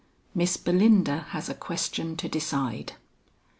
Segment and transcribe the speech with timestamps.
[0.33, 2.93] MISS BELINDA HAS A QUESTION TO DECIDE.